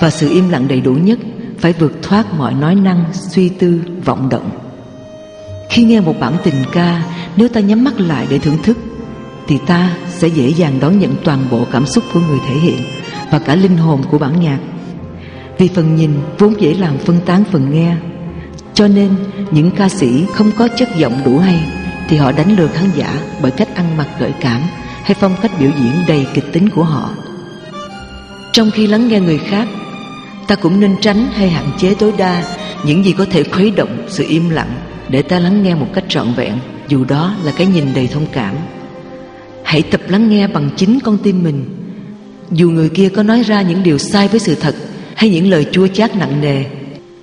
và 0.00 0.10
sự 0.10 0.28
im 0.30 0.48
lặng 0.48 0.68
đầy 0.68 0.80
đủ 0.80 0.94
nhất 0.94 1.18
phải 1.58 1.72
vượt 1.72 1.92
thoát 2.02 2.34
mọi 2.34 2.54
nói 2.54 2.74
năng 2.74 3.04
suy 3.12 3.48
tư 3.48 3.80
vọng 4.04 4.28
động 4.28 4.50
khi 5.70 5.84
nghe 5.84 6.00
một 6.00 6.14
bản 6.20 6.36
tình 6.44 6.64
ca 6.72 7.02
nếu 7.36 7.48
ta 7.48 7.60
nhắm 7.60 7.84
mắt 7.84 8.00
lại 8.00 8.26
để 8.30 8.38
thưởng 8.38 8.58
thức 8.62 8.78
thì 9.48 9.58
ta 9.66 9.96
sẽ 10.08 10.28
dễ 10.28 10.48
dàng 10.48 10.80
đón 10.80 10.98
nhận 10.98 11.14
toàn 11.24 11.44
bộ 11.50 11.66
cảm 11.72 11.86
xúc 11.86 12.04
của 12.12 12.20
người 12.20 12.38
thể 12.48 12.54
hiện 12.54 12.78
và 13.30 13.38
cả 13.38 13.54
linh 13.54 13.76
hồn 13.76 14.02
của 14.10 14.18
bản 14.18 14.40
nhạc. 14.40 14.58
Vì 15.58 15.68
phần 15.68 15.96
nhìn 15.96 16.10
vốn 16.38 16.60
dễ 16.60 16.74
làm 16.74 16.98
phân 16.98 17.20
tán 17.26 17.44
phần 17.52 17.70
nghe, 17.70 17.96
cho 18.74 18.88
nên 18.88 19.10
những 19.50 19.70
ca 19.70 19.88
sĩ 19.88 20.24
không 20.34 20.50
có 20.58 20.68
chất 20.76 20.88
giọng 20.96 21.20
đủ 21.24 21.38
hay 21.38 21.60
thì 22.08 22.16
họ 22.16 22.32
đánh 22.32 22.56
lừa 22.56 22.68
khán 22.68 22.90
giả 22.96 23.20
bởi 23.42 23.50
cách 23.50 23.68
ăn 23.74 23.96
mặc 23.96 24.06
gợi 24.18 24.32
cảm 24.40 24.62
hay 25.06 25.14
phong 25.20 25.36
cách 25.42 25.50
biểu 25.60 25.70
diễn 25.78 25.92
đầy 26.08 26.26
kịch 26.34 26.52
tính 26.52 26.68
của 26.70 26.84
họ. 26.84 27.10
Trong 28.52 28.70
khi 28.70 28.86
lắng 28.86 29.08
nghe 29.08 29.20
người 29.20 29.38
khác, 29.38 29.68
ta 30.46 30.54
cũng 30.54 30.80
nên 30.80 30.96
tránh 31.00 31.26
hay 31.32 31.50
hạn 31.50 31.70
chế 31.78 31.94
tối 31.94 32.12
đa 32.18 32.42
những 32.84 33.04
gì 33.04 33.12
có 33.12 33.26
thể 33.30 33.42
khuấy 33.42 33.70
động 33.70 34.06
sự 34.08 34.24
im 34.28 34.50
lặng 34.50 34.74
để 35.08 35.22
ta 35.22 35.38
lắng 35.38 35.62
nghe 35.62 35.74
một 35.74 35.86
cách 35.94 36.04
trọn 36.08 36.32
vẹn, 36.36 36.58
dù 36.88 37.04
đó 37.04 37.34
là 37.44 37.52
cái 37.56 37.66
nhìn 37.66 37.94
đầy 37.94 38.06
thông 38.06 38.26
cảm. 38.32 38.54
Hãy 39.62 39.82
tập 39.82 40.00
lắng 40.08 40.28
nghe 40.28 40.46
bằng 40.46 40.70
chính 40.76 40.98
con 41.00 41.18
tim 41.18 41.42
mình. 41.42 41.64
Dù 42.50 42.70
người 42.70 42.88
kia 42.88 43.08
có 43.08 43.22
nói 43.22 43.42
ra 43.42 43.62
những 43.62 43.82
điều 43.82 43.98
sai 43.98 44.28
với 44.28 44.40
sự 44.40 44.54
thật 44.54 44.74
Hay 45.14 45.30
những 45.30 45.50
lời 45.50 45.66
chua 45.72 45.86
chát 45.86 46.16
nặng 46.16 46.40
nề 46.40 46.64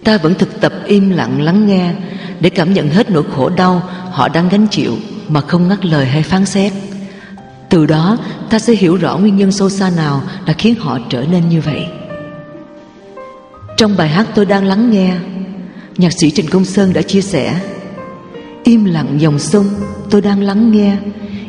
Ta 0.04 0.18
vẫn 0.18 0.34
thực 0.34 0.62
tập 0.62 0.74
im 0.86 1.10
lặng 1.10 1.42
lắng 1.42 1.68
nghe 1.68 1.94
Để 2.40 2.50
cảm 2.50 2.74
nhận 2.74 2.90
hết 2.90 3.12
nỗi 3.12 3.24
khổ 3.36 3.50
đau 3.50 3.84
họ 4.12 4.28
đang 4.28 4.50
gánh 4.50 4.68
chịu 4.68 4.98
Mà 5.28 5.42
không 5.42 5.68
ngắt 5.68 5.86
lời 5.86 6.06
hay 6.06 6.24
phán 6.24 6.46
xét. 6.46 6.74
Từ 7.74 7.86
đó, 7.86 8.18
ta 8.50 8.60
sẽ 8.60 8.74
hiểu 8.74 8.96
rõ 8.96 9.18
nguyên 9.18 9.38
nhân 9.38 9.51
sâu 9.51 9.70
xa 9.70 9.92
nào 9.96 10.22
Đã 10.46 10.53
khiến 10.53 10.75
họ 10.80 11.00
trở 11.10 11.25
nên 11.32 11.50
như 11.50 11.62
vậy. 11.62 11.88
Trong 13.77 13.98
bài 13.98 14.10
hát 14.10 14.27
tôi 14.36 14.46
đang 14.46 14.65
lắng 14.65 14.92
nghe, 14.92 15.15
Nhạc 15.98 16.13
sĩ 16.13 16.32
Trịnh 16.32 16.50
Công 16.50 16.65
Sơn 16.65 16.94
đã 16.94 17.01
chia 17.01 17.22
sẻ, 17.22 17.60
Im 18.63 18.86
lặng 18.86 19.22
dòng 19.22 19.39
sông, 19.39 19.65
tôi 20.10 20.22
đang 20.22 20.42
lắng 20.42 20.72
nghe. 20.72 20.98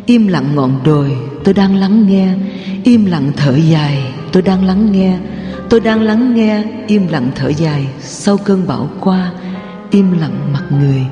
Im 0.07 0.27
lặng 0.27 0.55
ngọn 0.55 0.81
đồi, 0.85 1.17
tôi 1.45 1.55
đang 1.55 1.77
lắng 1.77 2.07
nghe. 2.09 2.29
Im 2.85 3.07
lặng 3.07 3.33
thở 3.37 3.57
dài, 3.57 4.13
tôi 4.33 4.43
đang 4.43 4.65
lắng 4.65 4.93
nghe. 4.93 5.19
Tôi 5.71 5.81
đang 5.81 6.03
lắng 6.03 6.35
nghe, 6.35 6.65
Im 6.87 7.09
lặng 7.09 7.31
thở 7.35 7.49
dài 7.49 7.87
Sau 8.01 8.37
cơn 8.37 8.67
bão 8.67 8.89
qua. 9.01 9.33
Im 9.91 10.19
lặng 10.21 10.53
mặt 10.53 10.65
người, 10.71 11.03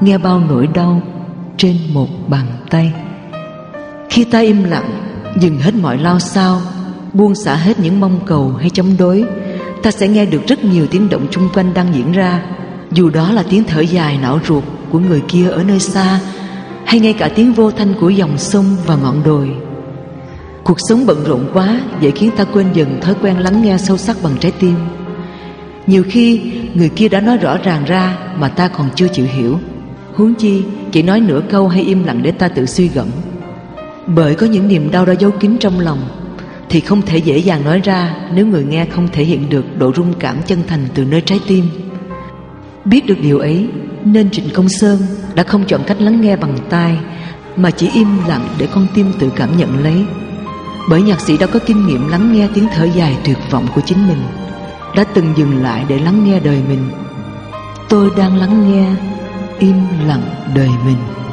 Nghe 0.00 0.18
bao 0.18 0.40
nỗi 0.40 0.66
đau 0.66 1.02
Trên 1.56 1.76
một 1.92 2.08
bàn 2.28 2.46
tay. 2.70 2.92
Khi 4.14 4.24
ta 4.24 4.38
im 4.38 4.64
lặng, 4.64 4.90
Dừng 5.40 5.58
hết 5.58 5.74
mọi 5.74 5.98
lao 5.98 6.18
sao, 6.18 6.60
Buông 7.12 7.34
xả 7.34 7.54
hết 7.54 7.80
những 7.80 8.00
mong 8.00 8.20
cầu 8.26 8.52
hay 8.60 8.70
chống 8.70 8.96
đối, 8.98 9.24
Ta 9.82 9.90
sẽ 9.90 10.08
nghe 10.08 10.26
được 10.26 10.46
rất 10.46 10.64
nhiều 10.64 10.86
tiếng 10.90 11.08
động 11.08 11.26
chung 11.30 11.48
quanh 11.54 11.74
đang 11.74 11.94
diễn 11.94 12.12
ra, 12.12 12.42
Dù 12.92 13.10
đó 13.10 13.32
là 13.32 13.42
tiếng 13.50 13.64
thở 13.64 13.80
dài 13.80 14.18
não 14.22 14.38
ruột 14.48 14.64
của 14.90 14.98
người 14.98 15.22
kia 15.28 15.48
ở 15.48 15.64
nơi 15.64 15.80
xa, 15.80 16.20
hay 16.84 17.00
ngay 17.00 17.12
cả 17.12 17.28
tiếng 17.34 17.52
vô 17.52 17.70
thanh 17.70 17.94
của 18.00 18.08
dòng 18.08 18.38
sông 18.38 18.76
và 18.86 18.96
ngọn 18.96 19.22
đồi. 19.24 19.50
Cuộc 20.64 20.78
sống 20.88 21.06
bận 21.06 21.24
rộn 21.24 21.50
quá, 21.52 21.80
dễ 22.00 22.10
khiến 22.10 22.30
ta 22.36 22.44
quên 22.44 22.66
dần 22.72 23.00
thói 23.00 23.14
quen 23.22 23.38
lắng 23.38 23.62
nghe 23.62 23.78
sâu 23.78 23.96
sắc 23.96 24.16
bằng 24.22 24.36
trái 24.40 24.52
tim. 24.60 24.74
Nhiều 25.86 26.04
khi, 26.08 26.52
người 26.74 26.88
kia 26.88 27.08
đã 27.08 27.20
nói 27.20 27.36
rõ 27.36 27.58
ràng 27.64 27.84
ra 27.84 28.18
mà 28.38 28.48
ta 28.48 28.68
còn 28.68 28.88
chưa 28.94 29.08
chịu 29.08 29.26
hiểu. 29.26 29.58
Huống 30.14 30.34
chi, 30.34 30.62
chỉ 30.92 31.02
nói 31.02 31.20
nửa 31.20 31.40
câu 31.50 31.68
hay 31.68 31.82
im 31.82 32.04
lặng 32.04 32.22
để 32.22 32.30
ta 32.30 32.48
tự 32.48 32.66
suy 32.66 32.88
gẫm 32.88 33.06
bởi 34.06 34.34
có 34.34 34.46
những 34.46 34.68
niềm 34.68 34.90
đau 34.90 35.06
đã 35.06 35.12
giấu 35.12 35.30
kín 35.30 35.56
trong 35.60 35.80
lòng, 35.80 35.98
thì 36.68 36.80
không 36.80 37.02
thể 37.02 37.18
dễ 37.18 37.38
dàng 37.38 37.64
nói 37.64 37.80
ra 37.84 38.14
nếu 38.34 38.46
người 38.46 38.64
nghe 38.64 38.86
không 38.86 39.08
thể 39.12 39.24
hiện 39.24 39.48
được 39.48 39.64
độ 39.78 39.92
rung 39.96 40.14
cảm 40.18 40.36
chân 40.46 40.62
thành 40.66 40.86
từ 40.94 41.04
nơi 41.04 41.20
trái 41.20 41.40
tim. 41.46 41.64
Biết 42.84 43.06
được 43.06 43.20
điều 43.22 43.38
ấy, 43.38 43.68
nên 44.04 44.30
trịnh 44.30 44.48
công 44.54 44.68
sơn 44.68 44.98
đã 45.34 45.42
không 45.42 45.64
chọn 45.64 45.80
cách 45.86 46.00
lắng 46.00 46.20
nghe 46.20 46.36
bằng 46.36 46.56
tai, 46.70 46.98
mà 47.56 47.70
chỉ 47.70 47.90
im 47.94 48.08
lặng 48.28 48.48
để 48.58 48.68
con 48.74 48.86
tim 48.94 49.12
tự 49.18 49.30
cảm 49.36 49.56
nhận 49.56 49.82
lấy. 49.84 50.04
Bởi 50.90 51.02
nhạc 51.02 51.20
sĩ 51.20 51.38
đã 51.38 51.46
có 51.46 51.58
kinh 51.66 51.86
nghiệm 51.86 52.08
lắng 52.08 52.32
nghe 52.32 52.48
tiếng 52.54 52.66
thở 52.74 52.84
dài 52.84 53.16
tuyệt 53.24 53.38
vọng 53.50 53.66
của 53.74 53.80
chính 53.80 54.08
mình, 54.08 54.22
đã 54.96 55.04
từng 55.04 55.32
dừng 55.36 55.62
lại 55.62 55.84
để 55.88 55.98
lắng 55.98 56.24
nghe 56.24 56.40
đời 56.40 56.62
mình. 56.68 56.90
Tôi 57.88 58.10
đang 58.16 58.36
lắng 58.36 58.70
nghe 58.70 58.94
im 59.58 59.76
lặng 60.06 60.22
đời 60.54 60.70
mình 60.86 61.23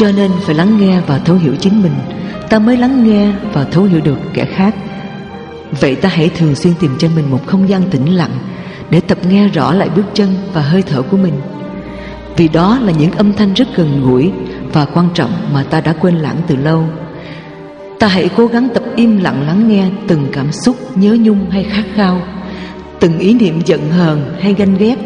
cho 0.00 0.12
nên 0.16 0.30
phải 0.40 0.54
lắng 0.54 0.78
nghe 0.80 1.00
và 1.06 1.18
thấu 1.18 1.36
hiểu 1.36 1.54
chính 1.60 1.82
mình. 1.82 1.92
Ta 2.48 2.58
mới 2.58 2.76
lắng 2.76 3.04
nghe 3.04 3.32
và 3.52 3.64
thấu 3.64 3.84
hiểu 3.84 4.00
được 4.04 4.18
kẻ 4.34 4.44
khác. 4.44 4.74
Vậy 5.80 5.94
ta 5.94 6.08
hãy 6.08 6.28
thường 6.28 6.54
xuyên 6.54 6.74
tìm 6.80 6.90
cho 6.98 7.08
mình 7.16 7.30
một 7.30 7.46
không 7.46 7.68
gian 7.68 7.82
tĩnh 7.90 8.16
lặng 8.16 8.38
để 8.90 9.00
tập 9.00 9.18
nghe 9.28 9.48
rõ 9.48 9.72
lại 9.74 9.88
bước 9.96 10.04
chân 10.14 10.34
và 10.52 10.62
hơi 10.62 10.82
thở 10.82 11.02
của 11.02 11.16
mình. 11.16 11.34
Vì 12.36 12.48
đó 12.48 12.78
là 12.82 12.92
những 12.92 13.12
âm 13.12 13.32
thanh 13.32 13.54
rất 13.54 13.68
gần 13.76 14.02
gũi 14.04 14.32
và 14.72 14.84
quan 14.84 15.08
trọng 15.14 15.30
mà 15.52 15.62
ta 15.62 15.80
đã 15.80 15.92
quên 15.92 16.16
lãng 16.16 16.36
từ 16.46 16.56
lâu. 16.56 16.84
Ta 17.98 18.06
hãy 18.06 18.30
cố 18.36 18.46
gắng 18.46 18.68
tập 18.74 18.82
im 18.96 19.18
lặng 19.18 19.46
lắng 19.46 19.68
nghe 19.68 19.86
từng 20.08 20.26
cảm 20.32 20.52
xúc 20.52 20.76
nhớ 20.96 21.16
nhung 21.20 21.50
hay 21.50 21.64
khát 21.64 21.84
khao, 21.94 22.22
từng 23.00 23.18
ý 23.18 23.34
niệm 23.34 23.60
giận 23.66 23.90
hờn 23.90 24.34
hay 24.40 24.54
ganh 24.54 24.76
ghét 24.78 24.96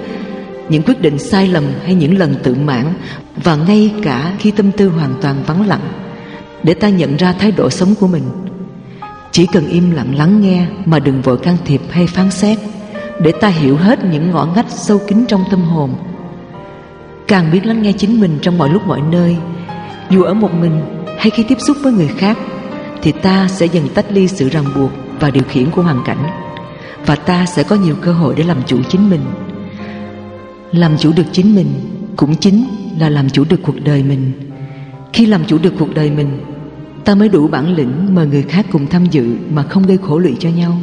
những 0.68 0.82
quyết 0.82 1.00
định 1.00 1.18
sai 1.18 1.48
lầm 1.48 1.64
hay 1.84 1.94
những 1.94 2.18
lần 2.18 2.34
tự 2.42 2.54
mãn, 2.54 2.94
và 3.36 3.56
ngay 3.56 3.94
cả 4.02 4.32
khi 4.38 4.50
tâm 4.50 4.72
tư 4.72 4.88
hoàn 4.88 5.14
toàn 5.22 5.42
vắng 5.46 5.66
lặng, 5.66 5.92
để 6.62 6.74
ta 6.74 6.88
nhận 6.88 7.16
ra 7.16 7.32
thái 7.32 7.52
độ 7.52 7.70
sống 7.70 7.94
của 8.00 8.06
mình. 8.06 8.22
Chỉ 9.30 9.46
cần 9.52 9.68
im 9.68 9.90
lặng 9.90 10.14
lắng 10.18 10.40
nghe 10.42 10.66
mà 10.84 10.98
đừng 10.98 11.22
vội 11.22 11.38
can 11.38 11.56
thiệp 11.64 11.80
hay 11.90 12.06
phán 12.06 12.30
xét, 12.30 12.58
để 13.20 13.32
ta 13.40 13.48
hiểu 13.48 13.76
hết 13.76 14.04
những 14.04 14.30
ngõ 14.30 14.48
ngách 14.56 14.70
sâu 14.70 15.00
kín 15.06 15.24
trong 15.28 15.44
tâm 15.50 15.62
hồn. 15.62 15.94
Càng 17.28 17.50
biết 17.52 17.66
lắng 17.66 17.82
nghe 17.82 17.92
chính 17.92 18.20
mình 18.20 18.38
trong 18.42 18.58
mọi 18.58 18.70
lúc 18.70 18.86
mọi 18.86 19.00
nơi, 19.10 19.36
dù 20.10 20.22
ở 20.22 20.34
một 20.34 20.54
mình 20.54 20.80
hay 21.18 21.30
khi 21.30 21.42
tiếp 21.48 21.58
xúc 21.60 21.76
với 21.82 21.92
người 21.92 22.08
khác, 22.08 22.38
thì 23.02 23.12
ta 23.12 23.48
sẽ 23.48 23.66
dần 23.66 23.88
tách 23.94 24.12
ly 24.12 24.28
sự 24.28 24.48
ràng 24.48 24.64
buộc 24.76 24.90
và 25.20 25.30
điều 25.30 25.44
khiển 25.48 25.70
của 25.70 25.82
hoàn 25.82 26.04
cảnh, 26.04 26.30
và 27.06 27.14
ta 27.14 27.46
sẽ 27.46 27.62
có 27.62 27.76
nhiều 27.76 27.96
cơ 28.00 28.12
hội 28.12 28.34
để 28.36 28.44
làm 28.44 28.62
chủ 28.66 28.78
chính 28.88 29.10
mình 29.10 29.20
làm 30.74 30.98
chủ 30.98 31.12
được 31.12 31.26
chính 31.32 31.54
mình 31.54 31.66
cũng 32.16 32.36
chính 32.36 32.64
là 32.98 33.08
làm 33.08 33.30
chủ 33.30 33.44
được 33.48 33.60
cuộc 33.62 33.84
đời 33.84 34.02
mình. 34.02 34.32
Khi 35.12 35.26
làm 35.26 35.44
chủ 35.46 35.58
được 35.58 35.74
cuộc 35.78 35.94
đời 35.94 36.10
mình, 36.10 36.38
ta 37.04 37.14
mới 37.14 37.28
đủ 37.28 37.48
bản 37.48 37.74
lĩnh 37.74 38.14
mời 38.14 38.26
người 38.26 38.42
khác 38.42 38.66
cùng 38.72 38.86
tham 38.86 39.06
dự 39.06 39.36
mà 39.50 39.62
không 39.62 39.86
gây 39.86 39.98
khổ 40.02 40.18
lụy 40.18 40.36
cho 40.40 40.48
nhau. 40.48 40.78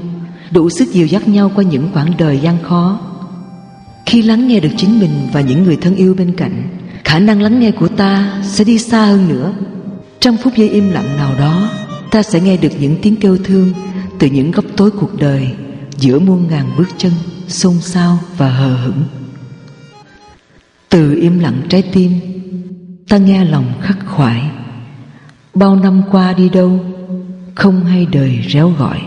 Đủ 0.52 0.70
sức 0.70 0.88
dìu 0.88 1.08
dắt 1.08 1.28
nhau 1.28 1.52
qua 1.56 1.64
những 1.64 1.90
quãng 1.94 2.14
đời 2.18 2.40
gian 2.40 2.58
khó. 2.64 3.00
Khi 4.06 4.22
lắng 4.22 4.48
nghe 4.48 4.60
được 4.60 4.70
chính 4.78 5.00
mình 5.00 5.12
và 5.34 5.42
những 5.42 5.64
người 5.64 5.78
thân 5.82 5.96
yêu 5.96 6.14
bên 6.14 6.36
cạnh, 6.36 6.64
khả 7.04 7.20
năng 7.20 7.42
lắng 7.42 7.60
nghe 7.60 7.72
của 7.72 7.88
ta 7.88 8.42
sẽ 8.44 8.64
đi 8.64 8.78
xa 8.78 9.06
hơn 9.06 9.28
nữa. 9.30 9.54
Trong 10.20 10.38
phút 10.38 10.54
giây 10.56 10.70
im 10.70 10.90
lặng 10.90 11.18
nào 11.18 11.36
đó, 11.40 11.70
ta 12.12 12.24
sẽ 12.24 12.42
nghe 12.42 12.58
được 12.58 12.72
những 12.80 12.96
tiếng 13.02 13.16
kêu 13.16 13.38
thương 13.44 13.74
từ 14.20 14.28
những 14.28 14.52
góc 14.52 14.66
tối 14.78 14.92
cuộc 14.92 15.20
đời 15.20 15.48
giữa 15.98 16.20
muôn 16.20 16.48
ngàn 16.50 16.66
bước 16.78 16.88
chân 16.98 17.12
xôn 17.48 17.80
xao 17.82 18.20
và 18.38 18.50
hờ 18.50 18.76
hững 18.76 19.21
từ 20.92 21.16
im 21.16 21.40
lặng 21.40 21.62
trái 21.70 21.82
tim, 21.82 22.12
ta 23.10 23.18
nghe 23.18 23.46
lòng 23.46 23.74
khắc 23.82 23.98
khoải. 24.06 24.52
Bao 25.54 25.76
năm 25.76 26.02
qua 26.12 26.34
đi 26.34 26.50
đâu, 26.50 26.80
không 27.56 27.86
hay 27.86 28.08
đời 28.12 28.40
réo 28.48 28.70
gọi. 28.70 29.00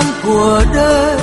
Im 0.00 0.08
của 0.22 0.62
đời. 0.74 1.16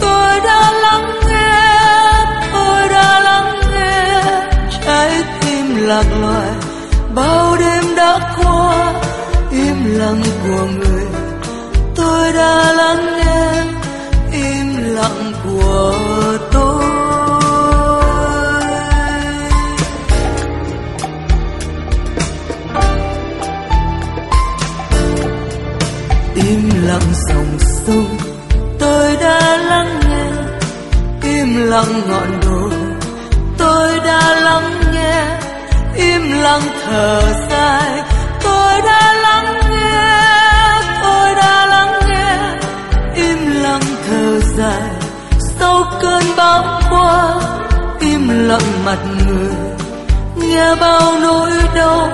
Tôi 0.00 0.40
đã 0.40 0.72
lắng 0.72 1.10
nghe, 1.28 2.24
tôi 2.52 2.88
đã 2.88 3.20
lắng 3.20 3.60
nghe. 3.72 4.22
Trái 4.86 5.22
tim 5.40 5.76
lạc 5.86 6.06
loài, 6.20 6.50
bao 7.14 7.56
đêm 7.60 7.96
đã 7.96 8.34
qua, 8.36 8.92
im 9.50 9.98
lặng 9.98 10.22
của 10.42 10.66
người. 10.78 11.06
Tôi 11.96 12.32
đã 12.32 12.72
lắng 12.72 13.06
nghe, 13.16 13.64
im 14.32 14.94
lặng 14.94 15.32
của 15.44 15.94
tôi 16.51 16.51
sông 27.86 28.06
tôi 28.78 29.16
đã 29.16 29.56
lắng 29.56 30.00
nghe 30.08 30.26
im 31.22 31.70
lặng 31.70 32.00
ngọn 32.08 32.40
đồi. 32.42 32.70
Tôi 33.58 33.98
đã 34.04 34.40
lắng 34.40 34.80
nghe 34.94 35.38
im 35.96 36.32
lặng 36.32 36.62
thở 36.86 37.22
dài. 37.50 38.02
Tôi 38.42 38.80
đã 38.82 39.14
lắng 39.22 39.60
nghe, 39.70 40.30
tôi 41.02 41.34
đã 41.34 41.66
lắng 41.66 41.92
nghe 42.08 42.38
im 43.14 43.62
lặng 43.62 43.82
thở 44.08 44.40
dài. 44.40 44.90
Sau 45.58 45.84
cơn 46.00 46.22
bão 46.36 46.80
qua, 46.90 47.34
im 48.00 48.48
lặng 48.48 48.84
mặt 48.84 48.98
người. 49.26 49.54
Nghe 50.36 50.74
bao 50.80 51.12
nỗi 51.20 51.50
đau 51.74 52.08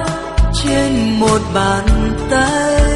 trên 0.62 1.20
một 1.20 1.40
bàn 1.54 1.86
tay. 2.30 2.87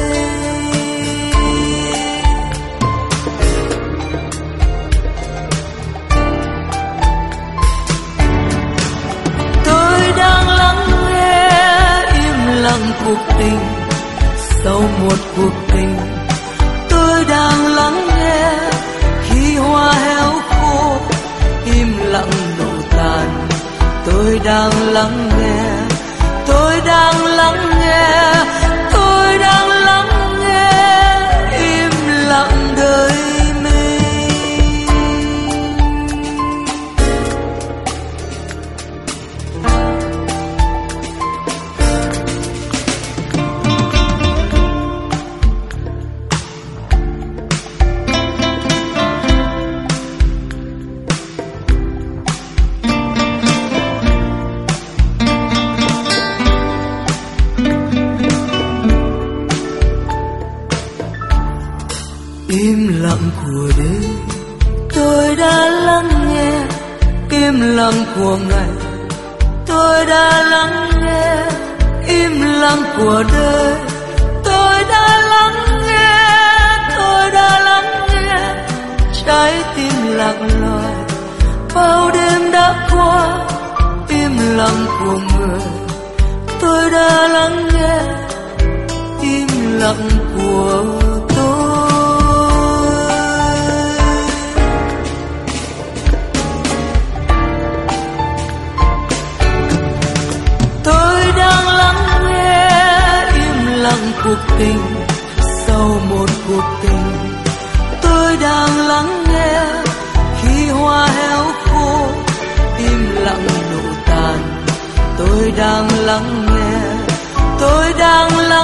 Cuộc 13.05 13.33
tình. 13.39 13.59
Sau 14.63 14.81
một 14.81 15.17
cuộc 15.37 15.53
tình, 15.73 15.97
tôi 16.89 17.25
đang 17.29 17.65
lắng 17.75 18.07
nghe. 18.07 18.59
Khi 19.23 19.55
hoa 19.55 19.93
héo 19.93 20.31
khô, 20.49 20.97
im 21.65 21.97
lặng 22.03 22.31
nổ 22.59 22.97
tàn. 22.97 23.47
Tôi 24.05 24.39
đang 24.43 24.71
lắng 24.93 25.29
nghe, 25.39 25.63
tôi 26.47 26.81
đang 26.85 27.25
lắng 27.25 27.69
nghe. 27.81 28.33
Tôi 28.93 29.37
đang 29.37 29.72
đời. 73.31 73.75
Tôi 74.43 74.83
đã 74.89 75.21
lắng 75.21 75.81
nghe, 75.87 76.19
tôi 76.97 77.31
đã 77.31 77.59
lắng 77.59 78.07
nghe. 78.13 78.55
Trái 79.25 79.63
tim 79.75 79.93
lạc 80.15 80.35
loài, 80.61 80.93
bao 81.75 82.11
đêm 82.11 82.51
đã 82.51 82.87
qua, 82.91 83.45
im 84.07 84.57
lặng 84.57 84.85
của 84.99 85.19
người. 85.37 85.61
Tôi 86.61 86.91
đã 86.91 87.27
lắng 87.27 87.69
nghe, 87.73 87.99
im 89.21 89.47
lặng 89.79 90.09
của 90.35 90.83
cuộc 104.23 104.55
tình, 104.59 104.79
sau 105.67 105.99
một 106.09 106.29
cuộc 106.47 106.63
tình, 106.81 107.03
tôi 108.01 108.37
đang 108.41 108.77
lắng 108.87 109.23
nghe. 109.29 109.65
Khi 110.41 110.69
hoa 110.69 111.07
héo 111.07 111.43
khô, 111.65 112.07
im 112.77 113.15
lặng 113.15 113.47
nụ 113.71 113.89
tàn, 114.05 114.65
tôi 115.17 115.53
đang 115.57 115.87
lắng 116.05 116.45
nghe. 116.45 116.81
Tôi 117.59 117.93
đang 117.99 118.37
lắng 118.37 118.62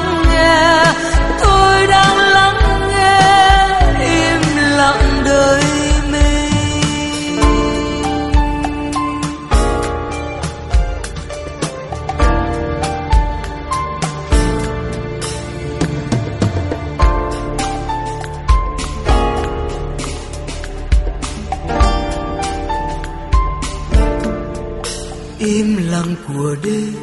im 25.58 25.78
lặng 25.92 26.16
của 26.28 26.56
đêm. 26.64 26.94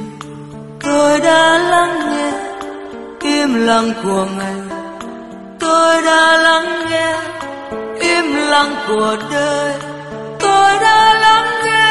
Tôi 0.83 1.21
đã 1.21 1.59
lắng 1.59 1.95
nghe, 2.11 2.33
im 3.21 3.55
lặng 3.67 3.93
của 4.03 4.27
ngày. 4.39 4.61
Tôi 5.61 6.03
đã 6.03 6.37
lắng 6.37 6.87
nghe, 6.91 7.19
im 8.01 8.35
lặng 8.35 8.75
của 8.89 9.17
đời. 9.33 9.73
Tôi 10.41 10.71
đã 10.81 11.15
lắng 11.25 11.51
nghe. 11.65 11.87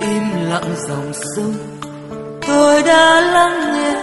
Im 0.00 0.50
lặng 0.50 0.70
dòng 0.88 1.12
sông. 1.36 1.54
Tôi 2.46 2.82
đã 2.82 3.20
lắng 3.20 3.72
nghe, 3.74 3.94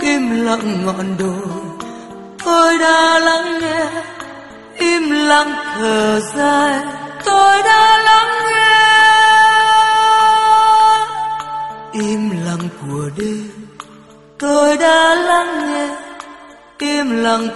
im 0.00 0.44
lặng 0.46 0.84
ngọn 0.84 1.16
đồi. 1.18 1.48
Tôi 2.44 2.78
đã 2.78 3.18
lắng 3.18 3.58
nghe, 3.60 3.86
im 4.78 5.10
lặng 5.10 5.52
thở 5.78 6.20
dài. 6.20 6.80
Tôi 7.24 7.62
đã 7.62 7.75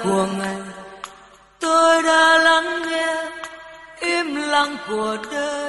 của 0.04 0.26
ngày 0.38 0.56
tôi 1.60 2.02
đã 2.02 2.38
lắng 2.38 2.82
nghe 2.90 3.30
im 4.00 4.34
lặng 4.36 4.76
của 4.88 5.16
đời. 5.32 5.59